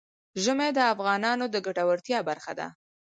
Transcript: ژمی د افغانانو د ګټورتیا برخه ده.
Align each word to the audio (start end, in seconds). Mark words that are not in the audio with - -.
ژمی 0.43 0.69
د 0.73 0.79
افغانانو 0.93 1.45
د 1.53 1.55
ګټورتیا 1.67 2.19
برخه 2.29 2.51
ده. 2.59 2.67